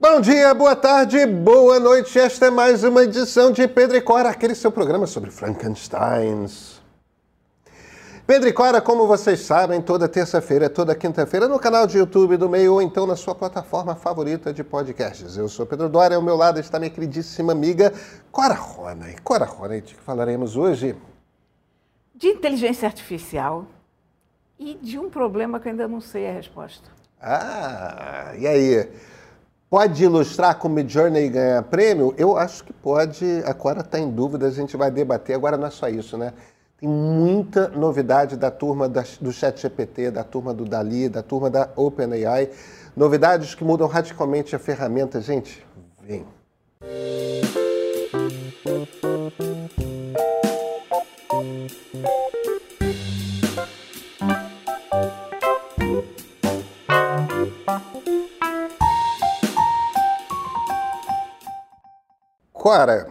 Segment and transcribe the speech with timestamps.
[0.00, 2.16] Bom dia, boa tarde, boa noite.
[2.20, 6.80] Esta é mais uma edição de Pedro e Cora, aquele seu programa sobre Frankensteins.
[8.24, 12.48] Pedro e Cora, como vocês sabem, toda terça-feira, toda quinta-feira, no canal de YouTube do
[12.48, 15.36] Meio ou então na sua plataforma favorita de podcasts.
[15.36, 17.92] Eu sou Pedro Dória, ao meu lado está minha queridíssima amiga
[18.30, 19.10] Cora Rona.
[19.10, 20.94] E Cora Rona, de que falaremos hoje?
[22.14, 23.66] De inteligência artificial
[24.60, 26.88] e de um problema que eu ainda não sei a resposta.
[27.20, 28.88] Ah, e aí?
[29.70, 32.14] Pode ilustrar como Midjourney ganha prêmio?
[32.16, 33.42] Eu acho que pode.
[33.44, 35.36] A Cora está em dúvida, a gente vai debater.
[35.36, 36.32] Agora não é só isso, né?
[36.78, 42.50] Tem muita novidade da turma do ChatGPT, da turma do Dali, da turma da OpenAI.
[42.96, 45.20] Novidades que mudam radicalmente a ferramenta.
[45.20, 45.66] Gente,
[46.02, 46.24] vem.
[62.68, 63.06] Cora,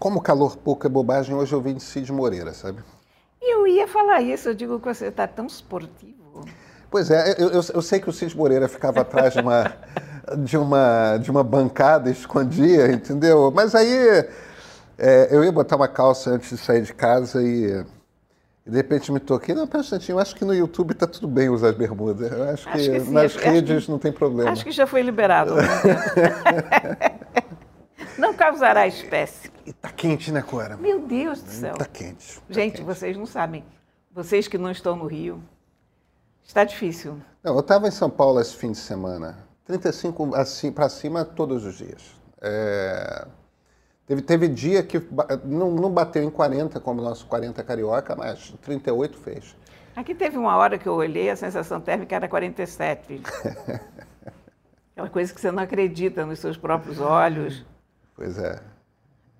[0.00, 2.82] como calor pouco é bobagem, hoje eu vim de Cid Moreira, sabe?
[3.40, 6.44] Eu ia falar isso, eu digo que você está tão esportivo.
[6.90, 9.76] Pois é, eu, eu, eu, sei que o Cid Moreira ficava atrás de uma,
[10.44, 13.52] de uma, de uma bancada, escondia, entendeu?
[13.54, 14.26] Mas aí
[14.98, 17.84] é, eu ia botar uma calça antes de sair de casa e,
[18.66, 19.54] e de repente me toquei.
[19.54, 22.32] Não, pera um eu acho que no YouTube está tudo bem usar bermudas.
[22.32, 24.50] Eu acho, acho que, que sim, nas redes que, não tem problema.
[24.50, 25.54] Acho que já foi liberado.
[28.18, 29.50] Não causará espécie.
[29.64, 30.76] E tá quente, né, Cora?
[30.76, 31.74] Meu Deus do céu.
[31.74, 32.40] Tá quente.
[32.40, 32.84] Tá Gente, quente.
[32.84, 33.64] vocês não sabem.
[34.12, 35.40] Vocês que não estão no Rio,
[36.42, 37.16] está difícil.
[37.42, 39.38] Não, eu estava em São Paulo esse fim de semana.
[39.64, 42.02] 35 assim, para cima todos os dias.
[42.40, 43.26] É...
[44.06, 45.00] Teve, teve dia que
[45.44, 49.54] não, não bateu em 40, como o nosso 40 carioca, mas 38 fez.
[49.94, 53.20] Aqui teve uma hora que eu olhei, a sensação térmica era 47.
[54.92, 57.64] Aquela coisa que você não acredita nos seus próprios olhos.
[58.18, 58.58] Pois é.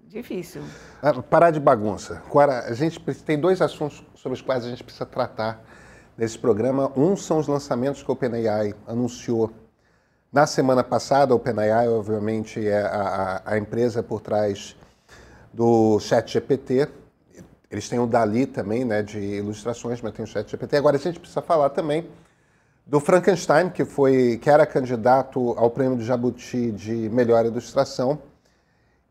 [0.07, 0.63] Difícil.
[1.03, 2.23] Ah, parar de bagunça.
[2.25, 5.65] Agora, a gente tem dois assuntos sobre os quais a gente precisa tratar
[6.17, 6.93] nesse programa.
[6.97, 9.51] Um são os lançamentos que a OpenAI anunciou
[10.33, 11.33] na semana passada.
[11.33, 14.77] A OpenAI, obviamente, é a, a, a empresa por trás
[15.53, 16.89] do ChatGPT.
[17.69, 20.77] Eles têm o Dali também, né, de ilustrações, mas tem o ChatGPT.
[20.77, 22.09] Agora, a gente precisa falar também
[22.87, 28.21] do Frankenstein, que, foi, que era candidato ao prêmio de Jabuti de melhor ilustração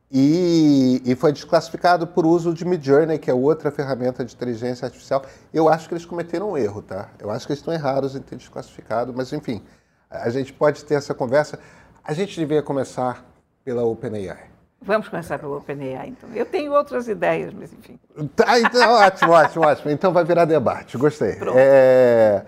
[0.10, 5.22] e, e, foi desclassificado por uso de Midjourney, que é outra ferramenta de inteligência artificial.
[5.54, 7.10] Eu acho que eles cometeram um erro, tá?
[7.20, 9.62] Eu acho que eles estão errados em ter desclassificado, mas enfim,
[10.10, 11.60] a gente pode ter essa conversa.
[12.06, 13.26] A gente devia começar
[13.66, 14.50] pela OpenAI.
[14.82, 16.30] Vamos começar pela OpenAI, então.
[16.34, 18.00] Eu tenho outras ideias, mas enfim.
[18.34, 19.92] Tá, então, ótimo, ótimo, ótimo.
[19.92, 21.38] Então vai virar debate, gostei.
[21.54, 22.46] É...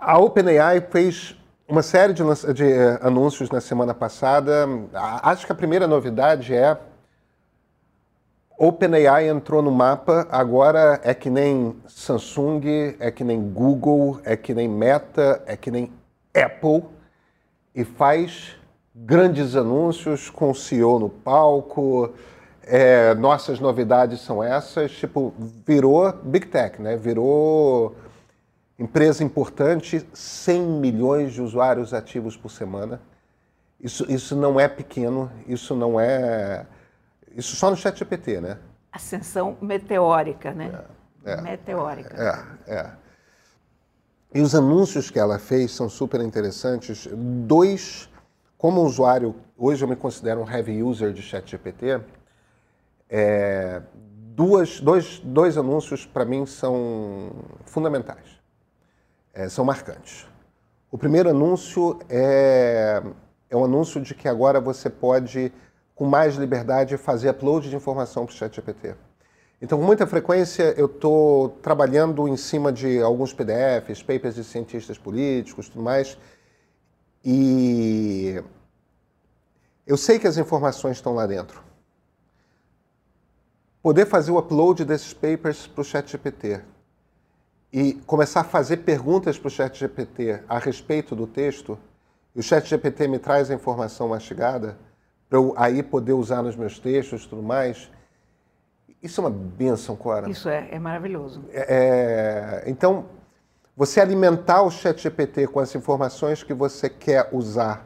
[0.00, 1.36] A OpenAI fez
[1.68, 4.66] uma série de, de uh, anúncios na semana passada.
[5.22, 6.76] Acho que a primeira novidade é
[8.56, 14.54] OpenAI entrou no mapa, agora é que nem Samsung, é que nem Google, é que
[14.54, 15.92] nem Meta, é que nem
[16.32, 16.84] Apple
[17.74, 18.56] e faz
[18.94, 22.12] grandes anúncios com o CEO no palco.
[22.62, 25.34] É, nossas novidades são essas, tipo,
[25.66, 26.96] virou Big Tech, né?
[26.96, 27.96] Virou
[28.76, 33.00] Empresa importante, 100 milhões de usuários ativos por semana.
[33.80, 36.66] Isso, isso não é pequeno, isso não é.
[37.36, 38.58] Isso só no ChatGPT, né?
[38.90, 40.84] Ascensão meteórica, né?
[41.24, 42.56] É, é, meteórica.
[42.66, 42.90] É, é.
[44.34, 47.08] E os anúncios que ela fez são super interessantes.
[47.12, 48.10] Dois,
[48.58, 52.00] como usuário, hoje eu me considero um heavy user de ChatGPT,
[53.08, 57.30] é, duas, dois, dois anúncios para mim são
[57.64, 58.33] fundamentais
[59.34, 60.26] é, são marcantes.
[60.90, 63.02] O primeiro anúncio é,
[63.50, 65.52] é um anúncio de que agora você pode,
[65.94, 68.94] com mais liberdade, fazer upload de informação para o ChatGPT.
[69.60, 74.98] Então, com muita frequência, eu estou trabalhando em cima de alguns PDFs, papers de cientistas
[74.98, 76.16] políticos, tudo mais,
[77.24, 78.42] e
[79.86, 81.62] eu sei que as informações estão lá dentro.
[83.82, 86.62] Poder fazer o upload desses papers para o ChatGPT
[87.74, 91.76] e começar a fazer perguntas para o chat GPT a respeito do texto,
[92.32, 94.78] e o chat GPT me traz a informação mastigada,
[95.28, 97.90] para eu aí poder usar nos meus textos e tudo mais,
[99.02, 100.30] isso é uma benção, Cora.
[100.30, 101.44] Isso é, é maravilhoso.
[101.50, 103.06] É, é então,
[103.76, 107.84] você alimentar o chat GPT com as informações que você quer usar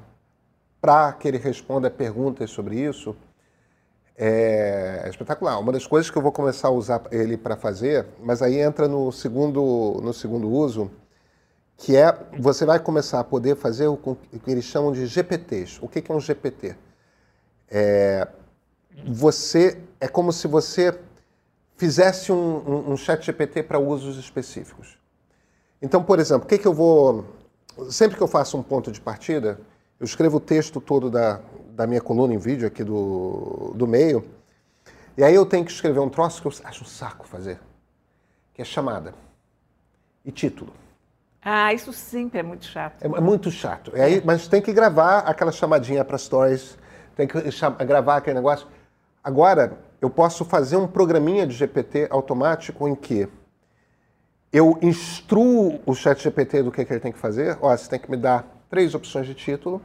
[0.83, 3.17] para que ele responda perguntas sobre isso,
[4.19, 5.61] é, é espetacular.
[5.61, 8.89] Uma das coisas que eu vou começar a usar ele para fazer, mas aí entra
[8.89, 10.91] no segundo, no segundo uso,
[11.77, 15.79] que é você vai começar a poder fazer o que eles chamam de GPTs.
[15.81, 16.75] O que é um GPT?
[17.71, 18.27] É,
[19.07, 20.99] você é como se você
[21.77, 24.99] fizesse um, um, um chat GPT para usos específicos.
[25.81, 27.25] Então, por exemplo, o que, que eu vou.
[27.89, 29.61] Sempre que eu faço um ponto de partida,
[29.99, 31.41] eu escrevo o texto todo da,
[31.71, 34.25] da minha coluna em vídeo aqui do, do meio,
[35.17, 37.59] e aí eu tenho que escrever um troço que eu acho um saco fazer,
[38.55, 39.15] que é chamada
[40.25, 40.73] e título.
[41.43, 43.03] Ah, isso sempre é muito chato.
[43.03, 43.93] É, é muito chato.
[43.95, 44.03] É.
[44.03, 46.79] Aí, mas tem que gravar aquela chamadinha para stories,
[47.17, 47.35] tem que
[47.87, 48.67] gravar aquele negócio.
[49.23, 53.29] Agora, eu posso fazer um programinha de GPT automático em que
[54.53, 57.59] eu instruo o chat GPT do que, que ele tem que fazer.
[57.61, 59.81] Ó, você tem que me dar três opções de título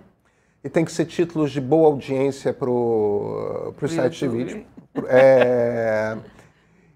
[0.63, 4.65] e tem que ser títulos de boa audiência para o site de vídeo.
[5.07, 6.17] É,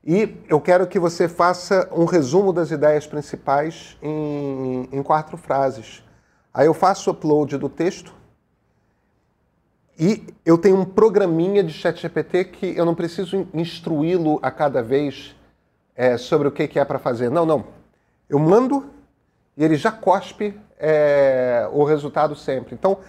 [0.06, 6.02] e eu quero que você faça um resumo das ideias principais em, em quatro frases.
[6.54, 8.14] Aí eu faço o upload do texto
[10.00, 14.82] e eu tenho um programinha de chat GPT que eu não preciso instruí-lo a cada
[14.82, 15.36] vez
[15.96, 17.30] é, sobre o que, que é para fazer.
[17.30, 17.66] Não, não.
[18.30, 18.86] Eu mando
[19.58, 22.74] e ele já cospe é, o resultado sempre.
[22.74, 23.00] Então,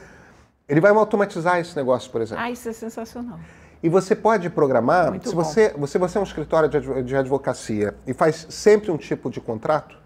[0.68, 2.42] ele vai automatizar esse negócio, por exemplo.
[2.42, 3.38] Ah, isso é sensacional.
[3.82, 6.68] E você pode programar, Muito se você, você, você é um escritório
[7.02, 9.96] de advocacia e faz sempre um tipo de contrato,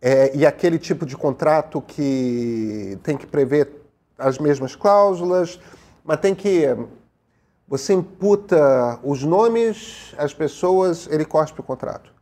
[0.00, 3.70] é, e aquele tipo de contrato que tem que prever
[4.18, 5.60] as mesmas cláusulas,
[6.04, 6.64] mas tem que.
[7.68, 12.12] Você imputa os nomes, as pessoas, ele cospe o contrato.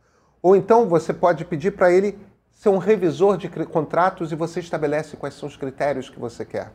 [0.41, 2.17] Ou então você pode pedir para ele
[2.61, 6.71] ser um revisor de contratos e você estabelece quais são os critérios que você quer.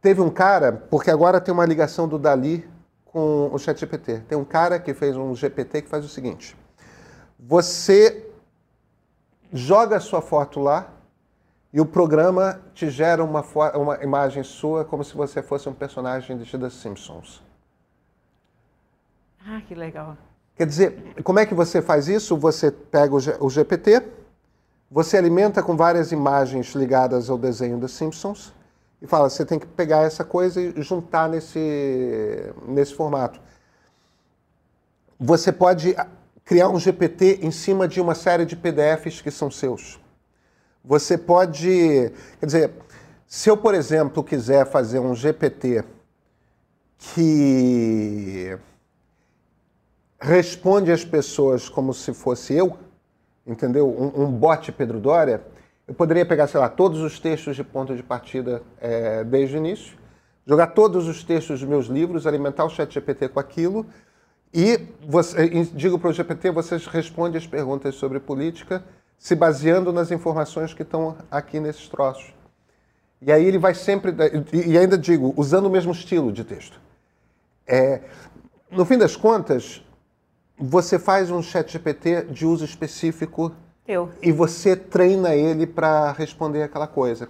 [0.00, 2.66] Teve um cara, porque agora tem uma ligação do Dali
[3.04, 4.20] com o ChatGPT.
[4.20, 6.56] Tem um cara que fez um GPT que faz o seguinte:
[7.38, 8.30] você
[9.52, 10.88] joga a sua foto lá
[11.70, 13.44] e o programa te gera uma,
[13.74, 17.42] uma imagem sua como se você fosse um personagem de The Simpsons.
[19.46, 20.16] Ah, que legal.
[20.56, 22.38] Quer dizer, como é que você faz isso?
[22.38, 24.16] Você pega o GPT,
[24.90, 28.52] você alimenta com várias imagens ligadas ao desenho dos Simpsons
[29.02, 33.40] e fala, você tem que pegar essa coisa e juntar nesse, nesse formato.
[35.18, 35.96] Você pode
[36.44, 39.98] criar um GPT em cima de uma série de PDFs que são seus.
[40.84, 42.70] Você pode, quer dizer,
[43.26, 45.84] se eu, por exemplo, quiser fazer um GPT
[46.98, 48.56] que
[50.20, 52.78] responde às pessoas como se fosse eu,
[53.46, 53.88] entendeu?
[53.88, 55.42] Um, um bot Pedro Dória,
[55.86, 59.58] eu poderia pegar, sei lá, todos os textos de ponto de partida é, desde o
[59.58, 59.96] início,
[60.44, 63.86] jogar todos os textos dos meus livros, alimentar o chat GPT com aquilo
[64.52, 68.82] e, você, digo para o GPT, vocês respondem as perguntas sobre política
[69.18, 72.34] se baseando nas informações que estão aqui nesses troços.
[73.20, 74.14] E aí ele vai sempre,
[74.52, 76.80] e ainda digo, usando o mesmo estilo de texto.
[77.66, 78.02] É,
[78.70, 79.82] no fim das contas,
[80.58, 83.52] você faz um chat GPT de uso específico
[83.86, 84.10] eu.
[84.20, 87.28] E você treina ele para responder aquela coisa.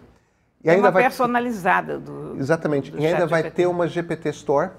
[0.65, 2.37] E ainda uma vai personalizada do.
[2.39, 2.91] Exatamente.
[2.91, 3.57] Do e ainda vai GPT.
[3.57, 4.71] ter uma GPT Store,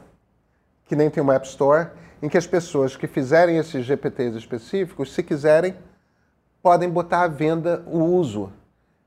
[0.88, 1.90] que nem tem uma App Store,
[2.22, 5.76] em que as pessoas que fizerem esses GPTs específicos, se quiserem,
[6.64, 8.52] podem botar à venda o uso.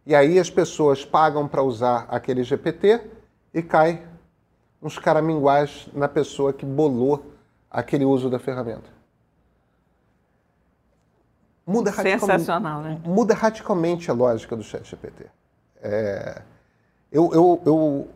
[0.07, 3.01] E aí as pessoas pagam para usar aquele GPT
[3.53, 4.03] e cai
[4.81, 7.33] uns caraminguais na pessoa que bolou
[7.69, 9.00] aquele uso da ferramenta
[11.67, 13.01] muda Sensacional, né?
[13.05, 15.27] Muda radicalmente a lógica do chat GPT.
[15.83, 16.43] É,
[17.11, 18.09] eu, eu, eu,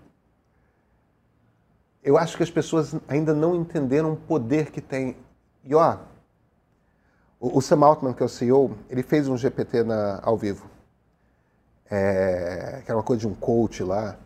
[2.03, 5.17] eu acho que as pessoas ainda não entenderam o poder que tem.
[5.63, 5.99] E ó,
[7.41, 10.71] o, o Sam Altman, que é o CEO, ele fez um GPT na, ao vivo.
[11.91, 14.17] É, que era uma coisa de um coach lá.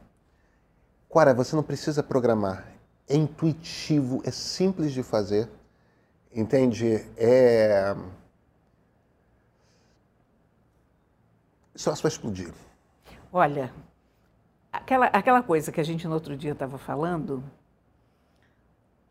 [1.12, 2.66] Cara, você não precisa programar.
[3.08, 5.48] É intuitivo, é simples de fazer.
[6.32, 7.06] Entende?
[7.16, 7.94] É
[11.78, 12.52] Só vai explodir.
[13.32, 13.72] Olha,
[14.72, 17.44] aquela, aquela coisa que a gente no outro dia estava falando,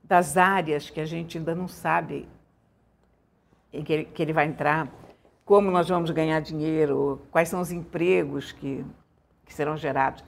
[0.03, 2.27] das áreas que a gente ainda não sabe
[3.71, 4.91] em que ele, que ele vai entrar,
[5.45, 8.85] como nós vamos ganhar dinheiro, quais são os empregos que,
[9.45, 10.21] que serão gerados.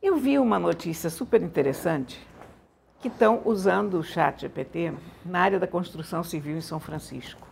[0.00, 2.24] Eu vi uma notícia super interessante
[3.00, 7.48] que estão usando o chat GPT na área da construção civil em São Francisco.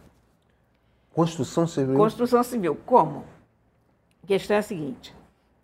[1.13, 1.97] Construção civil?
[1.97, 2.77] Construção civil.
[2.87, 3.35] Como?
[4.25, 5.15] A questão é a seguinte: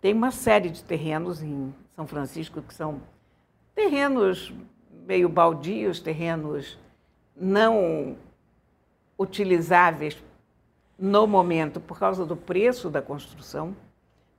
[0.02, 3.00] tem uma série de terrenos em São Francisco que são
[3.74, 4.52] terrenos
[5.06, 6.78] meio baldios, terrenos
[7.34, 8.18] não
[9.18, 10.22] utilizáveis
[10.98, 13.74] no momento por causa do preço da construção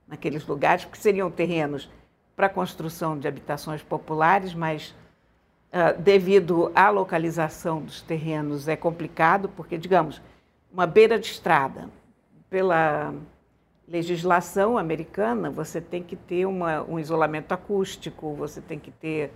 [0.06, 1.90] naqueles lugares, porque seriam terrenos
[2.36, 4.94] para construção de habitações populares, mas
[5.72, 10.22] uh, devido à localização dos terrenos é complicado, porque, digamos,
[10.72, 11.90] uma beira de estrada,
[12.48, 13.12] pela
[13.86, 19.32] legislação americana, você tem que ter uma, um isolamento acústico, você tem que ter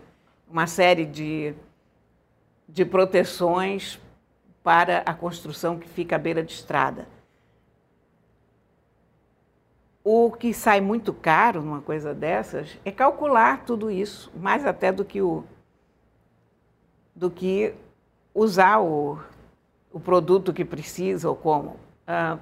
[0.49, 1.55] uma série de,
[2.69, 4.01] de proteções
[4.63, 7.07] para a construção que fica à beira de estrada.
[10.03, 15.05] O que sai muito caro numa coisa dessas é calcular tudo isso, mais até do
[15.05, 15.45] que o
[17.15, 17.75] do que
[18.35, 19.19] usar o,
[19.91, 21.77] o produto que precisa ou como.
[22.07, 22.39] Ah,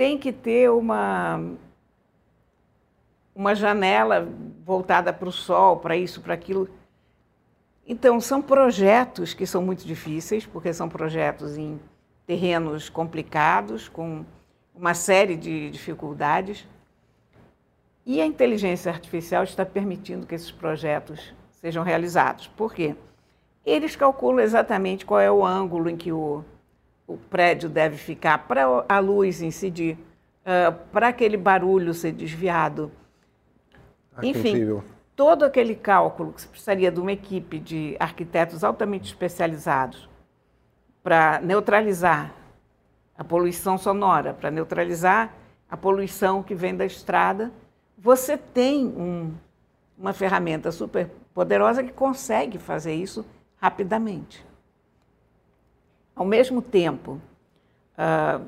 [0.00, 1.38] tem que ter uma
[3.34, 4.26] uma janela
[4.64, 6.70] voltada para o sol, para isso, para aquilo.
[7.86, 11.78] Então, são projetos que são muito difíceis, porque são projetos em
[12.26, 14.24] terrenos complicados, com
[14.74, 16.66] uma série de dificuldades.
[18.06, 22.46] E a inteligência artificial está permitindo que esses projetos sejam realizados.
[22.46, 22.96] Por quê?
[23.66, 26.42] Eles calculam exatamente qual é o ângulo em que o,
[27.10, 29.98] o prédio deve ficar para a luz incidir,
[30.44, 32.92] uh, para aquele barulho ser desviado.
[34.16, 34.80] Ah, Enfim,
[35.16, 40.08] todo aquele cálculo que se precisaria de uma equipe de arquitetos altamente especializados
[41.02, 42.32] para neutralizar
[43.18, 45.34] a poluição sonora, para neutralizar
[45.68, 47.50] a poluição que vem da estrada,
[47.98, 49.34] você tem um,
[49.98, 53.26] uma ferramenta super poderosa que consegue fazer isso
[53.56, 54.48] rapidamente.
[56.20, 57.18] Ao mesmo tempo,
[57.96, 58.46] uh,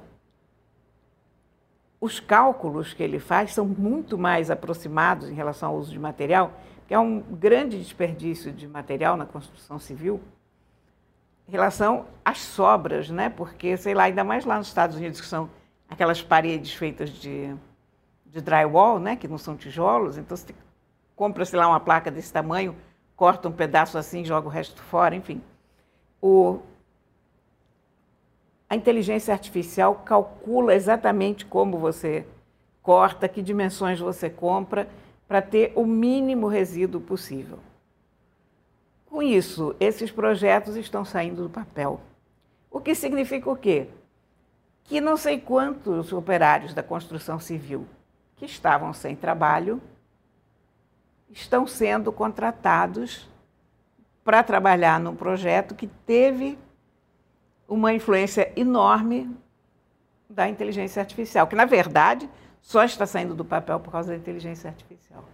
[1.98, 6.52] os cálculos que ele faz são muito mais aproximados em relação ao uso de material,
[6.86, 10.20] que é um grande desperdício de material na construção civil
[11.48, 13.30] em relação às sobras, né?
[13.30, 15.48] Porque, sei lá, ainda mais lá nos Estados Unidos, que são
[15.88, 17.56] aquelas paredes feitas de,
[18.26, 19.16] de drywall, né?
[19.16, 20.54] Que não são tijolos, então você
[21.16, 22.76] compra, sei lá, uma placa desse tamanho,
[23.16, 25.40] corta um pedaço assim, joga o resto fora, enfim.
[26.20, 26.60] O,
[28.72, 32.24] a inteligência artificial calcula exatamente como você
[32.80, 34.88] corta, que dimensões você compra,
[35.28, 37.58] para ter o mínimo resíduo possível.
[39.04, 42.00] Com isso, esses projetos estão saindo do papel.
[42.70, 43.88] O que significa o quê?
[44.84, 47.86] Que não sei quantos operários da construção civil
[48.36, 49.82] que estavam sem trabalho
[51.30, 53.28] estão sendo contratados
[54.24, 56.56] para trabalhar num projeto que teve
[57.72, 59.34] uma influência enorme
[60.28, 62.28] da inteligência artificial, que na verdade
[62.60, 65.24] só está saindo do papel por causa da inteligência artificial.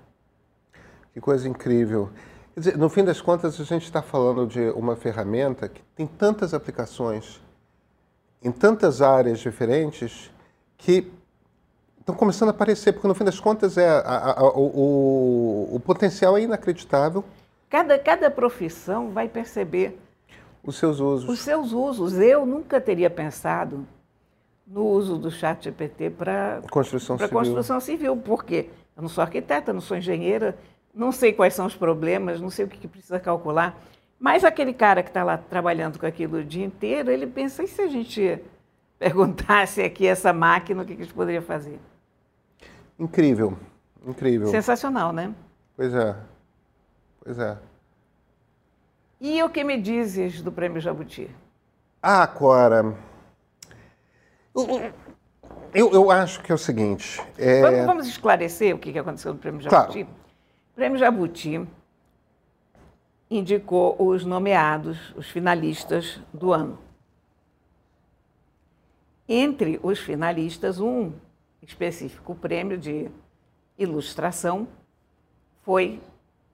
[1.13, 2.11] Que coisa incrível.
[2.57, 6.55] Dizer, no fim das contas, a gente está falando de uma ferramenta que tem tantas
[6.55, 7.41] aplicações
[8.43, 10.31] em tantas áreas diferentes
[10.77, 11.11] que
[11.99, 16.39] estão começando a aparecer, porque no fim das contas é a, a, o, o, potencial
[16.39, 17.25] é inacreditável.
[17.69, 19.99] Cada, cada profissão vai perceber
[20.63, 21.29] os seus usos.
[21.29, 22.15] Os seus usos.
[22.15, 23.87] Eu nunca teria pensado
[24.67, 29.81] no uso do chat GPT para construção, construção civil, porque eu não sou arquiteta, não
[29.81, 30.57] sou engenheira,
[30.95, 33.81] não sei quais são os problemas, não sei o que, que precisa calcular.
[34.19, 37.69] Mas aquele cara que está lá trabalhando com aquilo o dia inteiro, ele pensa, e
[37.69, 38.41] se a gente
[38.99, 41.79] perguntasse aqui essa máquina, o que, que a gente poderia fazer?
[42.99, 43.57] Incrível,
[44.05, 44.49] incrível.
[44.49, 45.33] Sensacional, né?
[45.77, 46.17] Pois é,
[47.25, 47.57] pois é.
[49.21, 51.29] E o que me dizes do Prêmio Jabuti?
[52.01, 52.95] Ah, Cora,
[55.75, 57.21] eu, eu acho que é o seguinte...
[57.37, 57.61] É...
[57.61, 60.05] Vamos, vamos, esclarecer o que aconteceu no Prêmio Jabuti?
[60.05, 60.19] Claro.
[60.75, 61.67] Prêmio Jabuti
[63.31, 66.79] indicou os nomeados, os finalistas do ano.
[69.29, 71.13] Entre os finalistas, um
[71.61, 73.11] específico prêmio de
[73.77, 74.67] ilustração
[75.63, 76.01] foi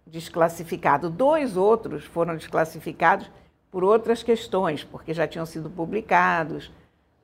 [0.07, 1.11] desclassificado.
[1.11, 3.31] Dois outros foram desclassificados
[3.71, 6.71] por outras questões, porque já tinham sido publicados,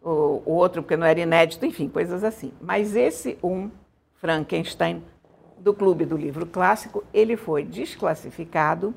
[0.03, 2.53] o, outro porque não era inédito, enfim, coisas assim.
[2.61, 3.71] Mas esse um,
[4.17, 5.03] Frankenstein,
[5.59, 8.95] do Clube do Livro Clássico, ele foi desclassificado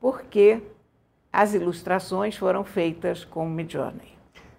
[0.00, 0.60] porque
[1.32, 4.14] as ilustrações foram feitas com Midjourney.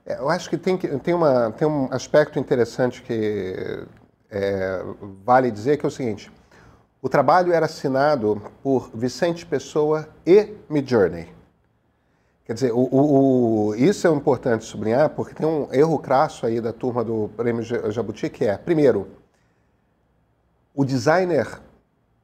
[0.05, 3.85] É, eu acho que tem, tem, uma, tem um aspecto interessante que
[4.29, 4.83] é,
[5.23, 6.31] vale dizer, que é o seguinte.
[7.05, 11.27] O trabalho era assinado por Vicente Pessoa e Midjourney.
[12.43, 16.59] Quer dizer, o, o, o, isso é importante sublinhar, porque tem um erro crasso aí
[16.59, 19.07] da turma do Prêmio Jabuti, que é, primeiro,
[20.73, 21.61] o designer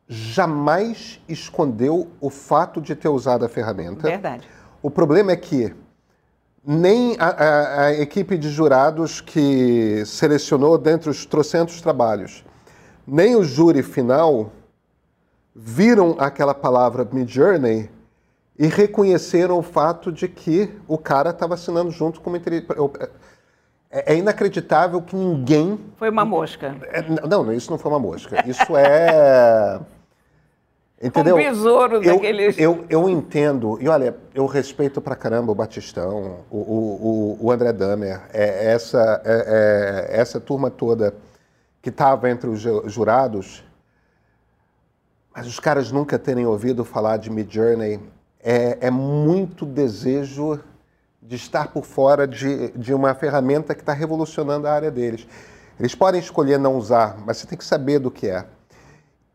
[0.08, 4.08] jamais escondeu o fato de ter usado a ferramenta.
[4.08, 4.50] Verdade.
[4.82, 5.76] O problema é que
[6.66, 12.44] nem a, a, a, equipe de jurados que selecionou dentre os trocentos trabalhos,
[13.06, 14.52] nem o júri final
[15.56, 17.90] viram aquela palavra Midjourney
[18.58, 22.40] e reconheceram o fato de que o cara estava assinando junto com uma
[23.90, 25.80] é, é inacreditável que ninguém.
[25.98, 26.76] Foi uma mosca.
[26.92, 28.44] É, não, isso não foi uma mosca.
[28.48, 29.80] Isso é.
[31.04, 31.36] Entendeu?
[31.36, 32.58] Um besouro eu, daqueles.
[32.60, 37.74] Eu, eu entendo, e olha, eu respeito pra caramba o Batistão, o, o, o André
[37.74, 41.16] Damer, é, essa, é, é, essa turma toda
[41.82, 43.64] que estava entre os jurados,
[45.34, 48.00] mas os caras nunca terem ouvido falar de Mid Journey
[48.44, 50.60] é, é muito desejo
[51.22, 55.28] de estar por fora de, de uma ferramenta que está revolucionando a área deles.
[55.80, 58.46] Eles podem escolher não usar, mas você tem que saber do que é.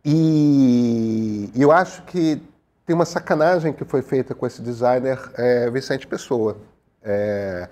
[0.05, 2.41] E eu acho que
[2.85, 6.57] tem uma sacanagem que foi feita com esse designer é, Vicente Pessoa.
[7.03, 7.69] É,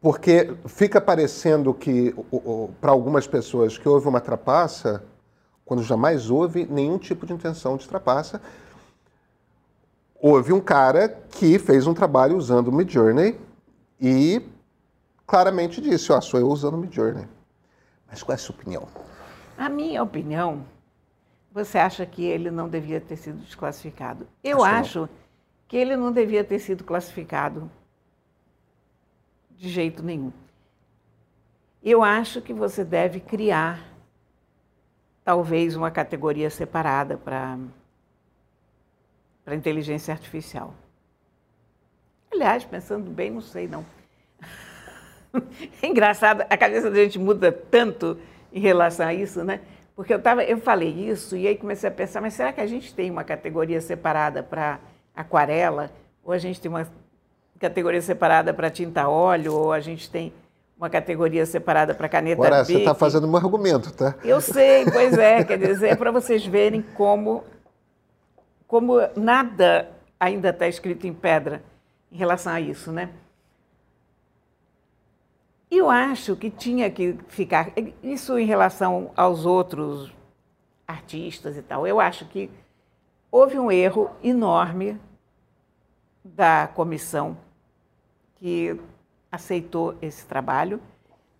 [0.00, 2.14] porque fica parecendo que,
[2.80, 5.02] para algumas pessoas, que houve uma trapaça,
[5.70, 8.42] quando jamais houve nenhum tipo de intenção de trapaça.
[10.20, 13.38] Houve um cara que fez um trabalho usando o Midjourney
[14.00, 14.42] e
[15.24, 17.24] claramente disse, ó, oh, sou eu usando o Midjourney.
[18.08, 18.88] Mas qual é a sua opinião?
[19.56, 20.64] A minha opinião
[21.52, 24.26] você acha que ele não devia ter sido desclassificado?
[24.42, 25.08] Eu acho, acho
[25.68, 27.70] que ele não devia ter sido classificado
[29.56, 30.32] de jeito nenhum.
[31.80, 33.89] Eu acho que você deve criar
[35.30, 37.56] talvez uma categoria separada para
[39.44, 40.74] para inteligência artificial.
[42.32, 43.86] Aliás, pensando bem, não sei não.
[45.80, 48.18] É engraçado, a cabeça da gente muda tanto
[48.52, 49.60] em relação a isso, né?
[49.94, 52.66] Porque eu, tava, eu falei isso e aí comecei a pensar, mas será que a
[52.66, 54.80] gente tem uma categoria separada para
[55.14, 55.92] aquarela?
[56.24, 56.88] Ou a gente tem uma
[57.60, 59.54] categoria separada para tinta óleo?
[59.54, 60.32] Ou a gente tem
[60.80, 64.14] uma categoria separada para caneta Agora, você está fazendo um argumento, tá?
[64.24, 65.44] Eu sei, pois é.
[65.44, 67.44] quer dizer, é para vocês verem como,
[68.66, 71.62] como nada ainda está escrito em pedra
[72.10, 73.10] em relação a isso, né?
[75.70, 77.72] Eu acho que tinha que ficar.
[78.02, 80.10] Isso em relação aos outros
[80.88, 81.86] artistas e tal.
[81.86, 82.50] Eu acho que
[83.30, 84.98] houve um erro enorme
[86.24, 87.36] da comissão
[88.36, 88.80] que
[89.30, 90.80] aceitou esse trabalho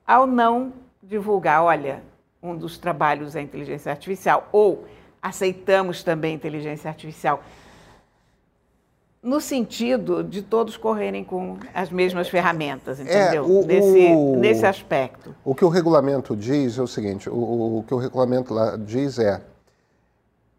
[0.07, 0.73] ao não
[1.03, 2.03] divulgar, olha,
[2.43, 4.85] um dos trabalhos é inteligência artificial, ou
[5.23, 7.43] aceitamos também inteligência artificial
[9.23, 13.45] no sentido de todos correrem com as mesmas ferramentas, é, entendeu?
[13.45, 15.35] É, o, nesse, o, nesse aspecto.
[15.45, 19.19] O que o regulamento diz é o seguinte: o, o, que o regulamento lá diz
[19.19, 19.43] é,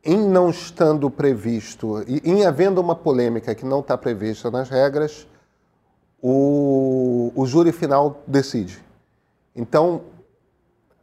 [0.06, 5.28] em não estando previsto, e em havendo uma polêmica que não está prevista nas regras,
[6.22, 8.82] o, o júri final decide.
[9.56, 10.02] Então,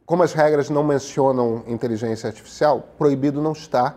[0.05, 3.95] como as regras não mencionam inteligência artificial, proibido não está.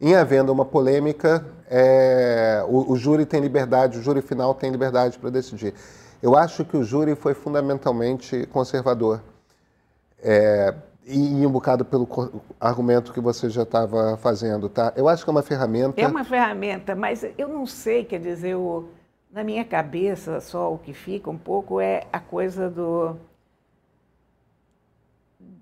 [0.00, 5.18] Em havendo uma polêmica, é, o, o, júri tem liberdade, o júri final tem liberdade
[5.18, 5.72] para decidir.
[6.22, 9.22] Eu acho que o júri foi fundamentalmente conservador.
[10.22, 10.74] É,
[11.06, 12.08] e, um bocado pelo
[12.60, 14.92] argumento que você já estava fazendo, tá?
[14.96, 16.00] Eu acho que é uma ferramenta.
[16.00, 18.88] É uma ferramenta, mas eu não sei, quer dizer, eu,
[19.36, 23.16] na minha cabeça só o que fica um pouco é a coisa do.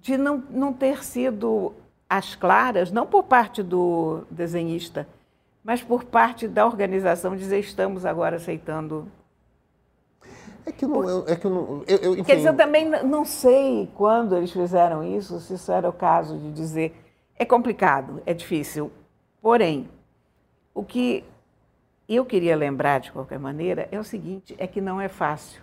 [0.01, 1.75] de não, não ter sido
[2.09, 5.09] às claras, não por parte do desenhista,
[5.65, 9.11] mas por parte da organização dizer estamos agora aceitando.
[10.65, 11.85] É que, não, é que eu não.
[11.89, 12.23] Eu, eu, enfim...
[12.23, 16.39] Quer dizer, eu também não sei quando eles fizeram isso, se isso era o caso
[16.39, 16.95] de dizer.
[17.37, 18.93] É complicado, é difícil.
[19.43, 19.91] Porém,
[20.73, 21.25] o que
[22.09, 25.62] eu queria lembrar de qualquer maneira é o seguinte: é que não é fácil.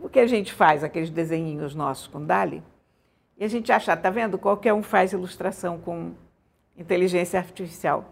[0.00, 2.62] Porque a gente faz aqueles desenhinhos nossos com Dali
[3.36, 4.38] e a gente acha, tá vendo?
[4.38, 6.12] Qualquer um faz ilustração com
[6.76, 8.04] inteligência artificial.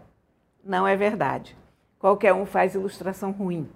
[0.63, 1.55] Não é verdade.
[1.99, 3.69] Qualquer um faz ilustração ruim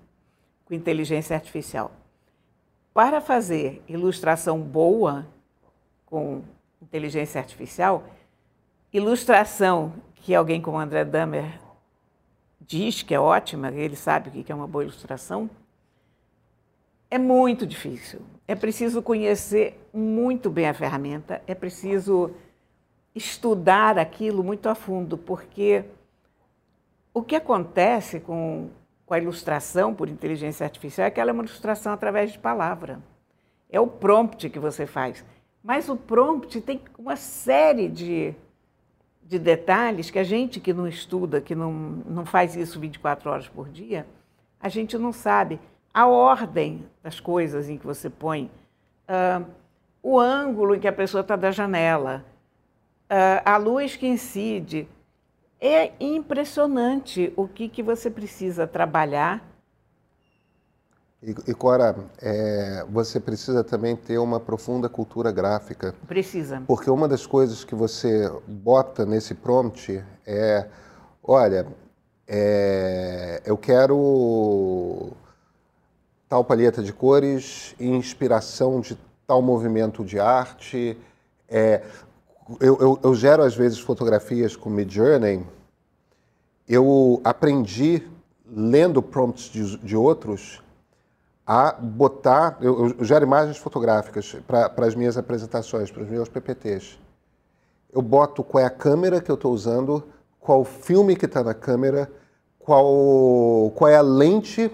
[0.66, 1.92] com inteligência artificial.
[2.94, 5.28] Para fazer ilustração boa
[6.06, 6.42] com
[6.82, 8.04] inteligência artificial,
[8.92, 11.60] ilustração que alguém como André Damer
[12.68, 15.50] diz que é ótima, ele sabe o que é uma boa ilustração,
[17.10, 18.22] é muito difícil.
[18.48, 22.32] É preciso conhecer muito bem a ferramenta, é preciso
[23.14, 25.86] estudar aquilo muito a fundo, porque
[27.14, 28.70] o que acontece com,
[29.06, 33.00] com a ilustração por inteligência artificial é que ela é uma ilustração através de palavra.
[33.70, 35.24] É o prompt que você faz.
[35.64, 38.34] Mas o prompt tem uma série de,
[39.26, 43.48] de detalhes que a gente que não estuda, que não, não faz isso 24 horas
[43.48, 44.06] por dia,
[44.60, 45.60] a gente não sabe.
[45.94, 48.50] a ordem das coisas em que você põe,
[49.08, 49.46] uh,
[50.02, 52.26] o ângulo em que a pessoa está da janela,
[53.10, 54.88] uh, a luz que incide.
[55.60, 59.42] É impressionante o que, que você precisa trabalhar.
[61.26, 65.96] E, e Cora, é, você precisa também ter uma profunda cultura gráfica.
[66.06, 66.62] Precisa.
[66.68, 70.68] Porque uma das coisas que você bota nesse prompt é,
[71.24, 71.66] olha,
[72.28, 75.12] é, eu quero
[76.28, 80.98] tal palheta de cores, inspiração de tal movimento de arte.
[81.48, 81.84] É,
[82.60, 85.42] eu, eu, eu, gero às vezes fotografias com Midjourney.
[86.68, 88.06] Eu aprendi
[88.46, 90.62] lendo prompts de, de outros
[91.46, 92.58] a botar.
[92.62, 96.98] Eu, eu gero imagens fotográficas para as minhas apresentações, para os meus PPTs.
[97.92, 100.04] Eu boto qual é a câmera que eu estou usando,
[100.40, 102.10] qual filme que está na câmera,
[102.58, 104.72] qual, qual é a lente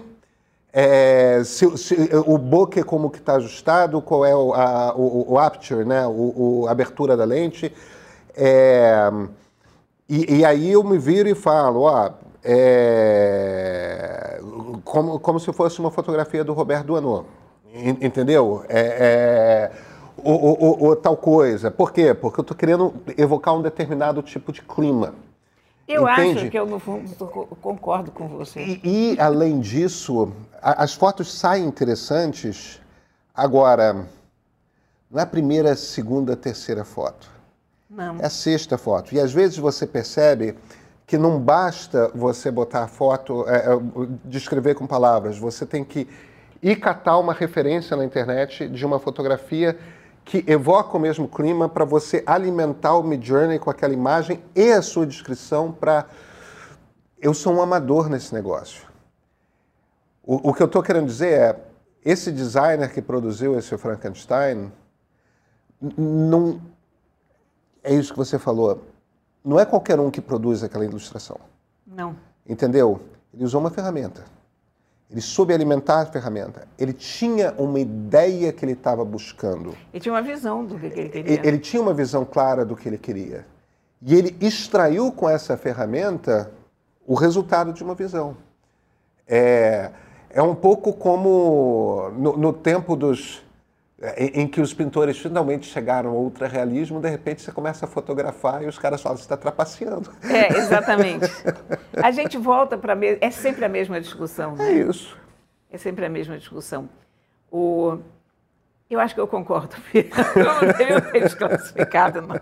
[0.72, 5.38] é, se, se, o bokeh como que está ajustado, qual é o, a, o, o
[5.38, 6.06] aperture, né?
[6.06, 7.72] O, o, abertura da lente.
[8.36, 9.10] É,
[10.08, 12.10] e, e, aí eu me viro e falo, ó,
[12.44, 14.40] é,
[14.84, 17.26] como, como se fosse uma fotografia do Roberto Duanot,
[18.00, 18.64] entendeu?
[18.68, 19.72] É, é,
[20.16, 21.70] o, o, o, tal coisa.
[21.70, 22.14] Por quê?
[22.14, 25.14] Porque eu estou querendo evocar um determinado tipo de clima.
[25.88, 26.38] Eu Entende?
[26.38, 27.12] acho que eu, no fundo,
[27.60, 28.60] concordo com você.
[28.84, 32.80] E, e além disso, as fotos saem interessantes.
[33.34, 34.06] Agora,
[35.10, 37.28] não é a primeira, segunda, terceira foto.
[37.90, 38.18] Não.
[38.20, 39.12] É a sexta foto.
[39.12, 40.54] E às vezes você percebe
[41.10, 43.80] que não basta você botar foto, é, é,
[44.26, 45.36] descrever com palavras.
[45.36, 46.06] Você tem que
[46.62, 49.76] ir catar uma referência na internet de uma fotografia
[50.24, 54.80] que evoca o mesmo clima para você alimentar o Midjourney com aquela imagem e a
[54.80, 56.06] sua descrição para...
[57.20, 58.86] Eu sou um amador nesse negócio.
[60.22, 61.56] O, o que eu estou querendo dizer é,
[62.04, 64.70] esse designer que produziu esse Frankenstein,
[65.98, 66.60] não...
[67.82, 68.89] É isso que você falou.
[69.44, 71.38] Não é qualquer um que produz aquela ilustração.
[71.86, 72.16] Não.
[72.46, 73.00] Entendeu?
[73.32, 74.24] Ele usou uma ferramenta.
[75.10, 76.68] Ele soube alimentar a ferramenta.
[76.78, 79.74] Ele tinha uma ideia que ele estava buscando.
[79.92, 81.32] Ele tinha uma visão do que ele queria.
[81.32, 83.44] Ele, ele tinha uma visão clara do que ele queria.
[84.02, 86.50] E ele extraiu com essa ferramenta
[87.06, 88.36] o resultado de uma visão.
[89.26, 89.90] É,
[90.30, 93.42] é um pouco como no, no tempo dos
[94.16, 98.62] em, em, que os pintores finalmente chegaram ao ultrarrealismo, de repente você começa a fotografar
[98.62, 100.10] e os caras falam, você está trapaceando.
[100.22, 101.26] É, exatamente.
[102.02, 102.96] A gente volta para...
[103.20, 104.72] É sempre a mesma discussão, né?
[104.72, 105.18] É isso.
[105.70, 106.88] É sempre a mesma discussão.
[107.52, 107.98] O...
[108.88, 112.40] Eu acho que eu concordo, Eu não ter desclassificado, não.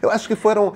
[0.00, 0.72] Eu acho que foram...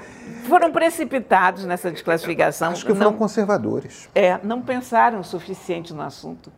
[0.46, 2.72] Foram precipitados nessa desclassificação.
[2.72, 4.10] Acho que foram não, conservadores.
[4.14, 6.52] É, não pensaram o suficiente no assunto.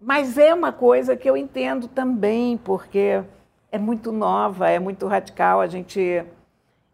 [0.00, 3.22] Mas é uma coisa que eu entendo também, porque
[3.70, 5.60] é muito nova, é muito radical.
[5.60, 6.24] A gente.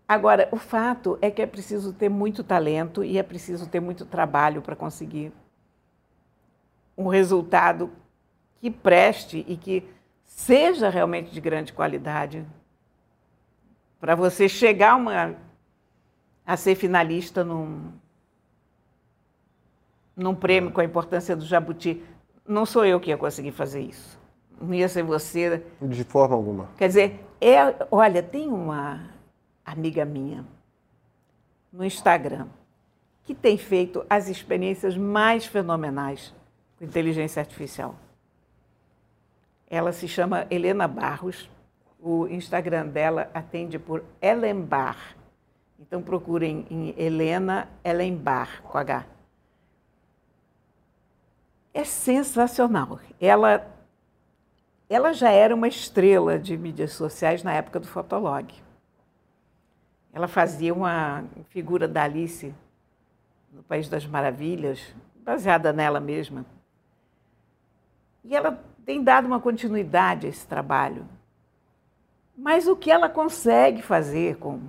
[0.09, 4.05] Agora, o fato é que é preciso ter muito talento e é preciso ter muito
[4.05, 5.33] trabalho para conseguir
[6.97, 7.91] um resultado
[8.61, 9.85] que preste e que
[10.25, 12.45] seja realmente de grande qualidade.
[14.01, 15.35] Para você chegar uma,
[16.45, 17.93] a ser finalista num,
[20.17, 22.03] num prêmio com a importância do Jabuti
[22.49, 24.19] não sou eu que ia conseguir fazer isso.
[24.61, 25.63] Não ia ser você.
[25.81, 26.69] De forma alguma.
[26.77, 29.11] Quer dizer, é, olha, tem uma
[29.65, 30.45] amiga minha
[31.73, 32.47] no Instagram
[33.25, 36.33] que tem feito as experiências mais fenomenais
[36.79, 37.97] com inteligência artificial.
[39.69, 41.51] Ela se chama Helena Barros.
[42.01, 45.17] O Instagram dela atende por Elenbar.
[45.79, 49.16] Então procurem em Helena Elenbar, com H
[51.77, 52.99] é sensacional.
[53.21, 53.71] Ela,
[54.89, 58.51] ela já era uma estrela de mídias sociais na época do Fotolog.
[60.11, 62.55] Ela fazia uma figura da Alice
[63.53, 66.47] no País das Maravilhas, baseada nela mesma.
[68.25, 71.07] E ela tem dado uma continuidade a esse trabalho.
[72.35, 74.63] Mas o que ela consegue fazer com,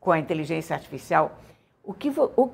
[0.00, 1.38] com a inteligência artificial,
[1.84, 2.50] o que, o,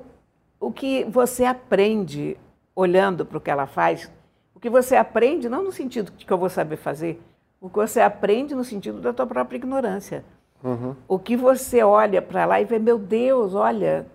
[0.59, 2.37] o que você aprende
[2.75, 4.11] olhando para o que ela faz,
[4.53, 7.21] o que você aprende não no sentido de que eu vou saber fazer,
[7.59, 10.23] o que você aprende no sentido da tua própria ignorância.
[10.63, 10.95] Uhum.
[11.07, 14.07] O que você olha para lá e vê, meu Deus, olha,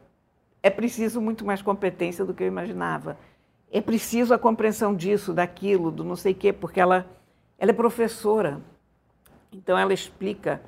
[0.62, 3.16] é preciso muito mais competência do que eu imaginava.
[3.70, 7.07] É preciso a compreensão disso, daquilo, do não sei o quê, porque ela,
[7.59, 8.61] ela é professora.
[9.52, 10.61] Então ela explica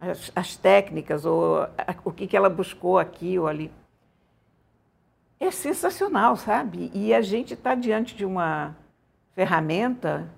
[0.00, 3.70] as, as técnicas ou a, o que, que ela buscou aqui ou ali.
[5.38, 6.90] É sensacional, sabe?
[6.94, 8.76] E a gente está diante de uma
[9.34, 10.28] ferramenta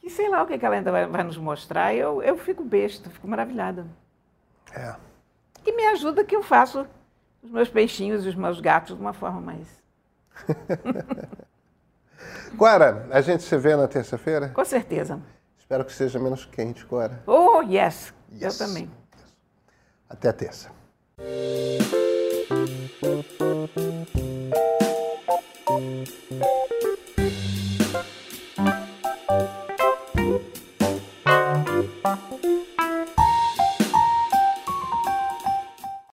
[0.00, 1.94] que sei lá o que ela ainda vai, vai nos mostrar.
[1.94, 3.86] Eu, eu fico besta, fico maravilhada.
[4.74, 4.94] É.
[5.66, 6.86] E me ajuda que eu faço
[7.42, 9.68] os meus peixinhos e os meus gatos de uma forma mais.
[12.56, 14.48] Cora, a gente se vê na terça-feira?
[14.48, 15.20] Com certeza.
[15.58, 17.22] Espero que seja menos quente, Cora.
[17.26, 18.14] Oh, yes.
[18.32, 18.58] Yes.
[18.58, 18.90] Eu também.
[20.08, 20.70] Até a terça.